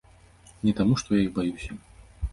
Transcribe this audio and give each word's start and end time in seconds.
Не 0.69 0.73
таму, 0.79 0.97
што 1.01 1.09
я 1.19 1.23
іх 1.27 1.31
баюся. 1.39 1.71